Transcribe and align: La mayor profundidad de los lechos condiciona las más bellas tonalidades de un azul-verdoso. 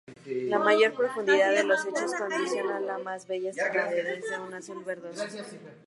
La 0.25 0.57
mayor 0.57 0.95
profundidad 0.95 1.51
de 1.51 1.63
los 1.63 1.85
lechos 1.85 2.15
condiciona 2.15 2.79
las 2.79 3.03
más 3.03 3.27
bellas 3.27 3.55
tonalidades 3.55 4.27
de 4.27 4.39
un 4.39 4.51
azul-verdoso. 4.51 5.25